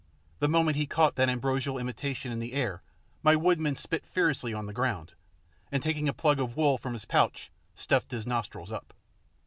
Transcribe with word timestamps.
The 0.39 0.49
moment 0.49 0.77
he 0.77 0.87
caught 0.87 1.15
that 1.17 1.29
ambrosial 1.29 1.77
invitation 1.77 2.31
in 2.31 2.39
the 2.39 2.53
air 2.53 2.81
my 3.21 3.35
woodman 3.35 3.75
spit 3.75 4.03
fiercely 4.03 4.51
on 4.51 4.65
the 4.65 4.73
ground, 4.73 5.13
and 5.71 5.83
taking 5.83 6.09
a 6.09 6.11
plug 6.11 6.39
of 6.39 6.57
wool 6.57 6.79
from 6.79 6.93
his 6.93 7.05
pouch 7.05 7.51
stuffed 7.75 8.09
his 8.09 8.25
nostrils 8.25 8.71
up. 8.71 8.95